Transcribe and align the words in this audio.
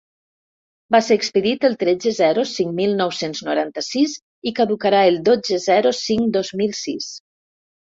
Va 0.95 1.01
ser 1.07 1.17
expedit 1.21 1.67
el 1.69 1.75
tretze-zero 1.83 2.47
cinc-mil 2.53 2.97
nou-cents 3.03 3.45
noranta-sis 3.51 4.19
i 4.53 4.57
caducarà 4.63 5.07
el 5.15 5.23
dotze-zero 5.33 5.97
cinc-dos 6.05 6.57
mil 6.65 6.79
sis. 6.87 7.17